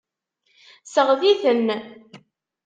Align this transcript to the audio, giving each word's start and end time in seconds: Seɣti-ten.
Seɣti-ten. 0.93 1.67